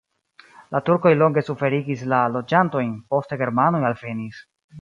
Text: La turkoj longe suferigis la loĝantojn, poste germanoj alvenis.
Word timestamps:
La 0.75 0.79
turkoj 0.87 1.11
longe 1.17 1.43
suferigis 1.51 2.03
la 2.15 2.23
loĝantojn, 2.39 2.99
poste 3.15 3.41
germanoj 3.43 3.87
alvenis. 3.93 4.43